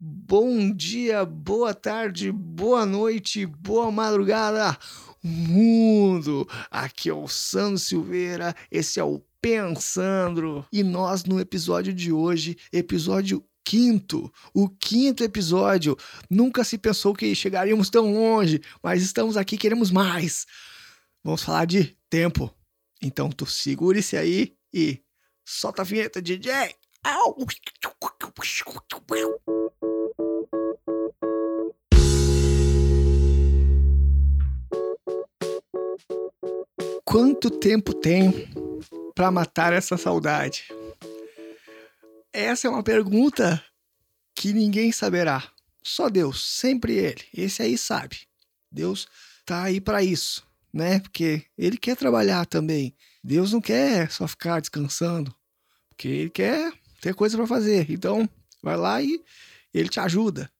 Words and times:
Bom 0.00 0.72
dia, 0.72 1.24
boa 1.24 1.74
tarde, 1.74 2.30
boa 2.30 2.86
noite, 2.86 3.44
boa 3.44 3.90
madrugada, 3.90 4.78
mundo! 5.20 6.48
Aqui 6.70 7.10
é 7.10 7.12
o 7.12 7.26
Sandro 7.26 7.78
Silveira, 7.80 8.54
esse 8.70 9.00
é 9.00 9.02
o 9.02 9.20
Pensandro. 9.42 10.64
E 10.72 10.84
nós, 10.84 11.24
no 11.24 11.40
episódio 11.40 11.92
de 11.92 12.12
hoje, 12.12 12.56
episódio 12.72 13.44
quinto, 13.64 14.32
o 14.54 14.68
quinto 14.68 15.24
episódio. 15.24 15.96
Nunca 16.30 16.62
se 16.62 16.78
pensou 16.78 17.12
que 17.12 17.34
chegaríamos 17.34 17.90
tão 17.90 18.12
longe, 18.12 18.60
mas 18.80 19.02
estamos 19.02 19.36
aqui, 19.36 19.58
queremos 19.58 19.90
mais. 19.90 20.46
Vamos 21.24 21.42
falar 21.42 21.64
de 21.64 21.96
tempo. 22.08 22.54
Então 23.02 23.30
tu 23.30 23.46
segure-se 23.46 24.16
aí 24.16 24.54
e 24.72 25.02
solta 25.44 25.82
a 25.82 25.84
vinheta, 25.84 26.22
DJ. 26.22 26.77
Au! 27.04 27.36
Quanto 37.04 37.50
tempo 37.50 37.94
tenho 37.94 38.32
para 39.14 39.30
matar 39.30 39.72
essa 39.72 39.96
saudade? 39.96 40.68
Essa 42.32 42.68
é 42.68 42.70
uma 42.70 42.82
pergunta 42.82 43.62
que 44.34 44.52
ninguém 44.52 44.92
saberá. 44.92 45.50
Só 45.82 46.08
Deus, 46.08 46.44
sempre 46.44 46.94
Ele. 46.94 47.24
Esse 47.32 47.62
aí 47.62 47.78
sabe. 47.78 48.20
Deus 48.70 49.08
tá 49.46 49.62
aí 49.62 49.80
para 49.80 50.02
isso, 50.02 50.46
né? 50.72 51.00
Porque 51.00 51.46
Ele 51.56 51.78
quer 51.78 51.96
trabalhar 51.96 52.44
também. 52.44 52.94
Deus 53.24 53.52
não 53.52 53.60
quer 53.60 54.10
só 54.10 54.28
ficar 54.28 54.60
descansando, 54.60 55.34
porque 55.88 56.08
Ele 56.08 56.30
quer 56.30 56.72
ter 57.00 57.14
coisa 57.14 57.36
para 57.36 57.46
fazer. 57.46 57.90
Então, 57.90 58.28
vai 58.62 58.76
lá 58.76 59.02
e 59.02 59.22
Ele 59.72 59.88
te 59.88 60.00
ajuda. 60.00 60.50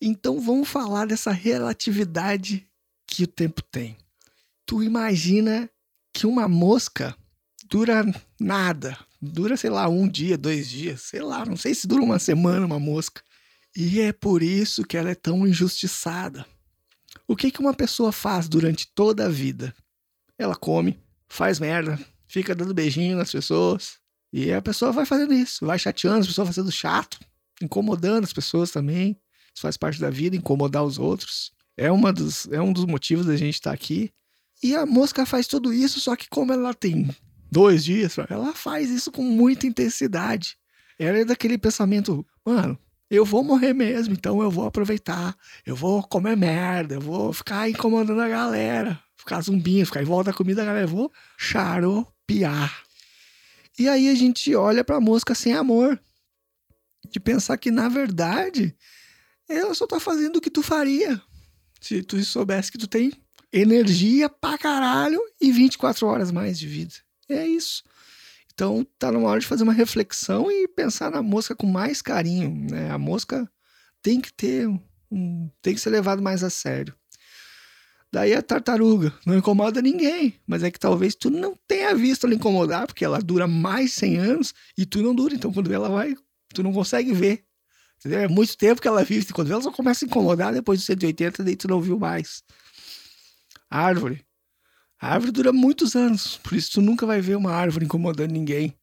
Então, 0.00 0.40
vamos 0.40 0.68
falar 0.68 1.06
dessa 1.06 1.32
relatividade 1.32 2.66
que 3.06 3.24
o 3.24 3.26
tempo 3.26 3.62
tem. 3.62 3.96
Tu 4.64 4.82
imagina 4.82 5.68
que 6.12 6.26
uma 6.26 6.46
mosca 6.46 7.16
dura 7.68 8.04
nada, 8.38 8.98
dura, 9.20 9.56
sei 9.56 9.70
lá, 9.70 9.88
um 9.88 10.08
dia, 10.08 10.38
dois 10.38 10.68
dias, 10.68 11.02
sei 11.02 11.20
lá, 11.20 11.44
não 11.44 11.56
sei 11.56 11.74
se 11.74 11.86
dura 11.86 12.02
uma 12.02 12.18
semana 12.18 12.66
uma 12.66 12.78
mosca. 12.78 13.22
E 13.76 14.00
é 14.00 14.12
por 14.12 14.42
isso 14.42 14.84
que 14.84 14.96
ela 14.96 15.10
é 15.10 15.14
tão 15.14 15.46
injustiçada. 15.46 16.46
O 17.26 17.36
que, 17.36 17.50
que 17.50 17.60
uma 17.60 17.74
pessoa 17.74 18.12
faz 18.12 18.48
durante 18.48 18.86
toda 18.94 19.26
a 19.26 19.28
vida? 19.28 19.74
Ela 20.38 20.56
come, 20.56 20.98
faz 21.28 21.58
merda, 21.58 21.98
fica 22.26 22.54
dando 22.54 22.74
beijinho 22.74 23.16
nas 23.16 23.30
pessoas. 23.30 23.98
E 24.32 24.52
a 24.52 24.60
pessoa 24.60 24.92
vai 24.92 25.06
fazendo 25.06 25.32
isso, 25.32 25.64
vai 25.64 25.78
chateando 25.78 26.20
as 26.20 26.26
pessoas, 26.26 26.48
fazendo 26.48 26.70
chato, 26.70 27.18
incomodando 27.62 28.24
as 28.24 28.32
pessoas 28.32 28.70
também. 28.70 29.16
Isso 29.54 29.62
faz 29.62 29.76
parte 29.76 30.00
da 30.00 30.10
vida, 30.10 30.36
incomodar 30.36 30.84
os 30.84 30.98
outros. 30.98 31.52
É, 31.76 31.90
uma 31.90 32.12
dos, 32.12 32.46
é 32.50 32.60
um 32.60 32.72
dos 32.72 32.84
motivos 32.84 33.26
da 33.26 33.36
gente 33.36 33.54
estar 33.54 33.72
aqui. 33.72 34.10
E 34.62 34.74
a 34.74 34.84
mosca 34.84 35.24
faz 35.24 35.46
tudo 35.46 35.72
isso, 35.72 36.00
só 36.00 36.16
que 36.16 36.28
como 36.28 36.52
ela 36.52 36.74
tem 36.74 37.08
dois 37.50 37.84
dias, 37.84 38.16
ela 38.28 38.52
faz 38.52 38.90
isso 38.90 39.10
com 39.10 39.22
muita 39.22 39.66
intensidade. 39.66 40.56
Ela 40.98 41.18
é 41.18 41.24
daquele 41.24 41.56
pensamento, 41.56 42.26
mano, 42.44 42.78
eu 43.10 43.24
vou 43.24 43.42
morrer 43.42 43.72
mesmo, 43.72 44.12
então 44.12 44.42
eu 44.42 44.50
vou 44.50 44.66
aproveitar, 44.66 45.34
eu 45.64 45.74
vou 45.74 46.02
comer 46.02 46.36
merda, 46.36 46.96
eu 46.96 47.00
vou 47.00 47.32
ficar 47.32 47.70
incomodando 47.70 48.20
a 48.20 48.28
galera, 48.28 49.00
ficar 49.16 49.40
zumbinho, 49.40 49.86
ficar 49.86 50.02
em 50.02 50.06
volta 50.06 50.30
da 50.30 50.36
comida, 50.36 50.64
galera, 50.64 50.84
eu 50.84 50.90
vou 50.90 51.12
charopear. 51.38 52.87
E 53.78 53.88
aí 53.88 54.08
a 54.08 54.14
gente 54.14 54.54
olha 54.54 54.82
pra 54.82 55.00
mosca 55.00 55.34
sem 55.34 55.54
amor, 55.54 56.00
de 57.10 57.20
pensar 57.20 57.56
que 57.56 57.70
na 57.70 57.88
verdade 57.88 58.76
ela 59.48 59.74
só 59.74 59.86
tá 59.86 59.98
fazendo 60.00 60.36
o 60.36 60.40
que 60.40 60.50
tu 60.50 60.62
faria 60.62 61.20
se 61.80 62.02
tu 62.02 62.22
soubesse 62.24 62.72
que 62.72 62.78
tu 62.78 62.88
tem 62.88 63.12
energia 63.52 64.28
pra 64.28 64.58
caralho 64.58 65.20
e 65.40 65.50
24 65.50 66.06
horas 66.06 66.30
mais 66.30 66.58
de 66.58 66.66
vida. 66.66 66.94
É 67.28 67.46
isso. 67.46 67.82
Então 68.52 68.84
tá 68.98 69.12
numa 69.12 69.28
hora 69.28 69.40
de 69.40 69.46
fazer 69.46 69.62
uma 69.62 69.72
reflexão 69.72 70.50
e 70.50 70.66
pensar 70.66 71.10
na 71.10 71.22
mosca 71.22 71.54
com 71.54 71.66
mais 71.66 72.02
carinho, 72.02 72.52
né? 72.68 72.90
A 72.90 72.98
mosca 72.98 73.48
tem 74.02 74.20
que 74.20 74.32
ter 74.32 74.68
um, 75.10 75.48
tem 75.62 75.74
que 75.74 75.80
ser 75.80 75.90
levado 75.90 76.20
mais 76.20 76.42
a 76.42 76.50
sério. 76.50 76.94
Daí 78.10 78.32
a 78.32 78.42
tartaruga 78.42 79.12
não 79.26 79.36
incomoda 79.36 79.82
ninguém, 79.82 80.34
mas 80.46 80.62
é 80.62 80.70
que 80.70 80.78
talvez 80.78 81.14
tu 81.14 81.28
não 81.28 81.54
tenha 81.66 81.94
visto 81.94 82.26
ela 82.26 82.34
incomodar, 82.34 82.86
porque 82.86 83.04
ela 83.04 83.20
dura 83.20 83.46
mais 83.46 83.92
100 83.92 84.16
anos 84.16 84.54
e 84.78 84.86
tu 84.86 85.02
não 85.02 85.14
dura, 85.14 85.34
então 85.34 85.52
quando 85.52 85.72
ela 85.72 85.90
vai, 85.90 86.16
tu 86.54 86.62
não 86.62 86.72
consegue 86.72 87.12
ver. 87.12 87.44
Entendeu? 87.98 88.20
É 88.20 88.28
muito 88.28 88.56
tempo 88.56 88.80
que 88.80 88.88
ela 88.88 89.04
vive, 89.04 89.32
quando 89.32 89.52
ela 89.52 89.60
só 89.60 89.70
começa 89.70 90.04
a 90.04 90.06
incomodar 90.06 90.54
depois 90.54 90.80
de 90.80 90.86
180, 90.86 91.44
daí 91.44 91.56
tu 91.56 91.68
não 91.68 91.80
viu 91.80 91.98
mais. 91.98 92.42
Árvore. 93.68 94.24
A 95.00 95.12
árvore 95.12 95.30
dura 95.30 95.52
muitos 95.52 95.94
anos, 95.94 96.38
por 96.38 96.54
isso 96.56 96.72
tu 96.72 96.80
nunca 96.80 97.04
vai 97.04 97.20
ver 97.20 97.36
uma 97.36 97.52
árvore 97.52 97.84
incomodando 97.84 98.32
ninguém. 98.32 98.74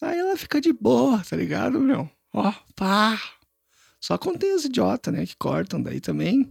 Aí 0.00 0.18
ela 0.18 0.36
fica 0.36 0.60
de 0.60 0.72
boa, 0.72 1.22
tá 1.28 1.36
ligado, 1.36 1.80
meu? 1.80 2.08
Ó, 2.32 2.52
pá. 2.74 3.20
Só 4.00 4.16
tem 4.16 4.54
os 4.54 4.64
idiotas, 4.64 5.12
né, 5.12 5.26
que 5.26 5.36
cortam 5.36 5.82
daí 5.82 6.00
também. 6.00 6.48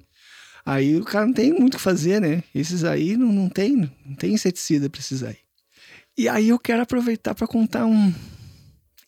Aí 0.68 0.98
o 0.98 1.06
cara 1.06 1.26
não 1.26 1.34
tem 1.34 1.54
muito 1.54 1.76
o 1.76 1.78
que 1.78 1.82
fazer, 1.82 2.20
né? 2.20 2.44
Esses 2.54 2.84
aí 2.84 3.16
não, 3.16 3.32
não 3.32 3.48
tem, 3.48 3.90
não 4.06 4.16
tem 4.18 4.34
inseticida 4.34 4.90
pra 4.90 5.00
esses 5.00 5.24
aí. 5.24 5.38
E 6.18 6.28
aí 6.28 6.50
eu 6.50 6.60
quero 6.60 6.82
aproveitar 6.82 7.34
para 7.34 7.48
contar 7.48 7.86
um, 7.86 8.14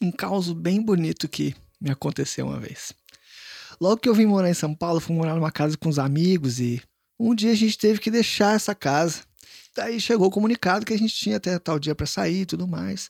um 0.02 0.09
caos 0.09 0.53
bem 0.53 0.81
bonito 0.81 1.28
que 1.28 1.53
me 1.81 1.92
aconteceu 1.92 2.48
uma 2.48 2.62
vez. 2.62 2.94
Logo 3.78 3.98
que 3.98 4.08
eu 4.08 4.16
vim 4.16 4.25
morar 4.25 4.50
em 4.50 4.53
São 4.53 4.74
Paulo, 4.74 5.02
fui 5.02 5.14
morar 5.14 5.36
numa 5.36 5.52
casa 5.52 5.78
com 5.78 5.90
os 5.90 6.00
amigos 6.00 6.62
e 6.62 6.81
um 7.19 7.36
dia 7.36 7.52
a 7.52 7.56
gente 7.56 7.78
teve 7.78 8.00
que 8.00 8.09
deixar 8.09 8.56
essa 8.56 8.74
casa. 8.74 9.24
Daí 9.75 10.00
chegou 10.00 10.28
o 10.28 10.31
comunicado 10.31 10.86
que 10.86 10.94
a 10.94 10.98
gente 10.98 11.14
tinha 11.14 11.36
até 11.36 11.59
tal 11.59 11.78
dia 11.78 11.94
para 11.94 12.06
sair 12.06 12.44
e 12.44 12.46
tudo 12.46 12.66
mais. 12.66 13.09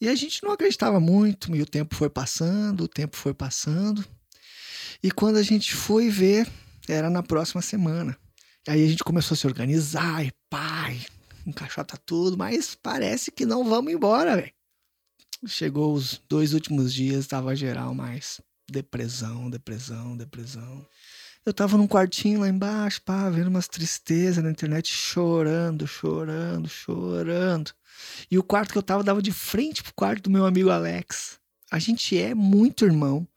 E 0.00 0.08
a 0.08 0.16
gente 0.16 0.42
não 0.42 0.50
acreditava 0.50 0.98
muito, 0.98 1.54
e 1.54 1.62
o 1.62 1.66
tempo 1.66 1.94
foi 1.94 2.10
passando, 2.10 2.82
o 2.82 2.88
tempo 2.88 3.16
foi 3.16 3.32
passando. 3.32 4.04
E 5.00 5.12
quando 5.12 5.36
a 5.36 5.44
gente 5.44 5.72
foi 5.76 6.08
ver, 6.08 6.48
era 6.88 7.08
na 7.10 7.22
próxima 7.22 7.62
semana. 7.62 8.16
Aí 8.66 8.82
a 8.82 8.88
gente 8.88 9.04
começou 9.04 9.34
a 9.34 9.38
se 9.38 9.46
organizar, 9.46 10.24
e 10.24 10.32
pai, 10.48 11.00
encaixota 11.46 11.96
tudo, 11.96 12.36
mas 12.36 12.74
parece 12.74 13.30
que 13.30 13.44
não 13.44 13.64
vamos 13.64 13.92
embora, 13.92 14.36
velho. 14.36 14.52
Chegou 15.46 15.92
os 15.92 16.20
dois 16.28 16.54
últimos 16.54 16.92
dias, 16.92 17.26
tava 17.26 17.54
geral 17.54 17.94
mais 17.94 18.40
depressão, 18.70 19.50
depressão, 19.50 20.16
depressão. 20.16 20.86
Eu 21.44 21.52
tava 21.52 21.76
num 21.76 21.86
quartinho 21.86 22.40
lá 22.40 22.48
embaixo, 22.48 23.02
pá, 23.02 23.28
vendo 23.28 23.48
umas 23.48 23.68
tristezas 23.68 24.42
na 24.42 24.50
internet, 24.50 24.88
chorando, 24.88 25.86
chorando, 25.86 26.68
chorando. 26.68 27.70
E 28.30 28.38
o 28.38 28.42
quarto 28.42 28.72
que 28.72 28.78
eu 28.78 28.82
tava 28.82 29.04
dava 29.04 29.20
de 29.20 29.32
frente 29.32 29.82
pro 29.82 29.92
quarto 29.94 30.22
do 30.22 30.30
meu 30.30 30.46
amigo 30.46 30.70
Alex. 30.70 31.38
A 31.70 31.78
gente 31.78 32.16
é 32.18 32.34
muito 32.34 32.86
irmão 32.86 33.28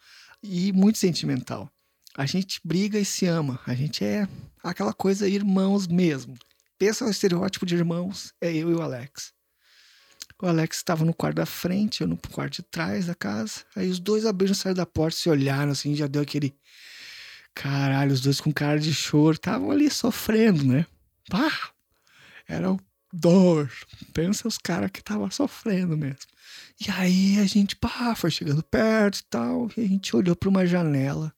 e 0.42 0.72
muito 0.72 0.98
sentimental. 0.98 1.70
A 2.18 2.26
gente 2.26 2.60
briga 2.64 3.00
e 3.00 3.06
se 3.06 3.28
ama. 3.28 3.60
A 3.68 3.76
gente 3.76 4.04
é 4.04 4.28
aquela 4.64 4.94
coisa 4.94 5.30
irmãos 5.30 5.88
mesmo. 5.88 6.36
Pensa 6.80 7.06
no 7.06 7.12
estereótipo 7.12 7.66
de 7.66 7.76
irmãos, 7.76 8.34
é 8.42 8.52
eu 8.52 8.72
e 8.72 8.74
o 8.74 8.82
Alex. 8.82 9.32
O 10.42 10.48
Alex 10.48 10.78
estava 10.78 11.06
no 11.06 11.14
quarto 11.14 11.38
da 11.38 11.46
frente, 11.46 12.02
eu 12.02 12.08
no 12.08 12.18
quarto 12.18 12.58
de 12.58 12.64
trás 12.64 13.06
da 13.06 13.16
casa. 13.16 13.64
Aí 13.76 13.90
os 13.90 14.00
dois 14.00 14.26
abriram, 14.26 14.54
saíram 14.54 14.76
da 14.76 14.86
porta, 14.86 15.18
se 15.18 15.30
olharam 15.30 15.72
assim, 15.72 15.96
já 15.96 16.08
deu 16.08 16.22
aquele 16.22 16.56
Caralho, 17.58 18.14
os 18.14 18.22
dois 18.22 18.40
com 18.40 18.54
cara 18.54 18.80
de 18.80 18.94
choro, 18.94 19.34
estavam 19.34 19.72
ali 19.72 19.90
sofrendo, 19.90 20.64
né? 20.64 20.86
Pá! 21.28 21.52
Era 22.48 22.72
o 22.72 22.80
dor. 23.12 23.72
Pensa 24.14 24.48
os 24.48 24.60
caras 24.60 24.92
que 24.92 25.00
estavam 25.00 25.30
sofrendo 25.32 25.98
mesmo. 25.98 26.20
E 26.80 26.92
aí 26.92 27.40
a 27.40 27.46
gente, 27.46 27.76
pá, 27.76 28.14
foi 28.14 28.30
chegando 28.30 28.62
perto 28.62 29.20
e 29.20 29.24
tal, 29.24 29.70
e 29.76 29.82
a 29.82 29.88
gente 29.88 30.16
olhou 30.16 30.36
para 30.36 30.50
uma 30.50 30.68
janela. 30.68 31.34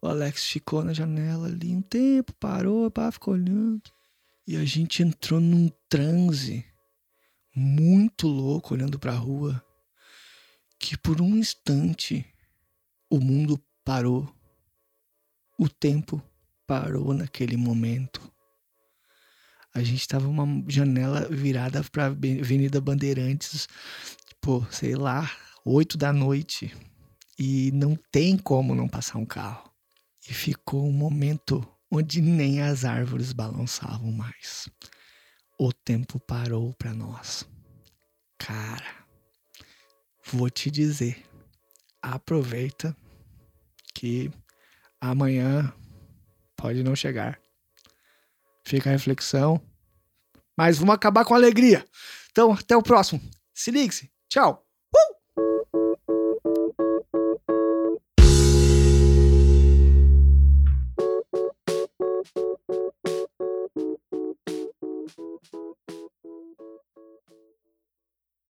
O 0.00 0.06
Alex 0.06 0.44
ficou 0.44 0.84
na 0.84 0.92
janela 0.92 1.48
ali 1.48 1.74
um 1.74 1.82
tempo, 1.82 2.32
parou, 2.34 2.90
pá, 2.90 3.10
ficou 3.10 3.34
olhando. 3.34 3.82
E 4.46 4.56
a 4.56 4.64
gente 4.64 5.02
entrou 5.02 5.40
num 5.40 5.70
transe 5.88 6.64
muito 7.54 8.28
louco 8.28 8.74
olhando 8.74 8.98
para 8.98 9.12
a 9.12 9.16
rua, 9.16 9.62
que 10.78 10.96
por 10.96 11.20
um 11.20 11.36
instante 11.36 12.24
o 13.10 13.18
mundo 13.18 13.60
parou 13.84 14.32
o 15.58 15.68
tempo 15.68 16.22
parou 16.66 17.12
naquele 17.12 17.56
momento. 17.56 18.32
A 19.74 19.82
gente 19.82 20.00
estava 20.00 20.28
uma 20.28 20.46
janela 20.68 21.28
virada 21.28 21.82
para 21.82 22.06
Avenida 22.06 22.80
Bandeirantes, 22.80 23.68
pô, 24.40 24.64
sei 24.70 24.94
lá, 24.94 25.30
oito 25.64 25.98
da 25.98 26.12
noite. 26.12 26.74
E 27.38 27.70
não 27.72 27.96
tem 28.10 28.36
como 28.36 28.74
não 28.74 28.88
passar 28.88 29.18
um 29.18 29.26
carro. 29.26 29.67
E 30.28 30.34
ficou 30.34 30.86
um 30.86 30.92
momento 30.92 31.66
onde 31.90 32.20
nem 32.20 32.60
as 32.60 32.84
árvores 32.84 33.32
balançavam 33.32 34.12
mais. 34.12 34.68
O 35.58 35.72
tempo 35.72 36.20
parou 36.20 36.74
para 36.74 36.92
nós. 36.92 37.48
Cara, 38.38 39.06
vou 40.24 40.50
te 40.50 40.70
dizer, 40.70 41.24
aproveita 42.02 42.94
que 43.94 44.30
amanhã 45.00 45.72
pode 46.56 46.82
não 46.82 46.94
chegar. 46.94 47.40
Fica 48.64 48.90
a 48.90 48.92
reflexão. 48.92 49.60
Mas 50.56 50.78
vamos 50.78 50.94
acabar 50.94 51.24
com 51.24 51.34
alegria. 51.34 51.86
Então, 52.30 52.52
até 52.52 52.76
o 52.76 52.82
próximo. 52.82 53.20
Se 53.54 53.70
ligue-se. 53.70 54.10
Tchau. 54.28 54.67